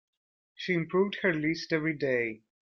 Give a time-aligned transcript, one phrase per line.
[0.55, 2.41] She improved her list every day.